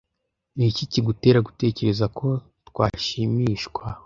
[0.55, 2.27] Niki kigutera gutekereza ko
[2.67, 3.83] twashimishwa?